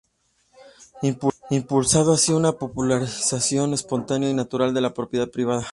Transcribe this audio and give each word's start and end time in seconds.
Impulsando 1.51 2.13
así 2.13 2.33
una 2.33 2.53
popularización 2.53 3.75
espontánea 3.75 4.31
y 4.31 4.33
natural 4.33 4.73
de 4.73 4.81
la 4.81 4.95
propiedad 4.95 5.29
privada. 5.29 5.67